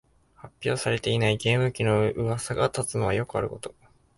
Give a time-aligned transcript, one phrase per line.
[0.33, 3.75] 発表されていないゲーム機のうわさが立つのはよくあること